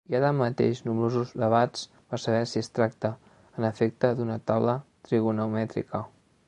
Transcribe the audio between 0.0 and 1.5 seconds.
Hi ha tanmateix nombrosos